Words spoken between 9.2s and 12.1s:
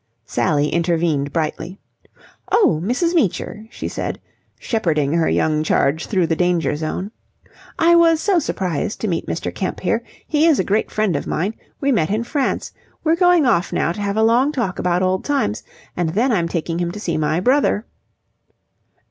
Mr. Kemp here. He is a great friend of mine. We met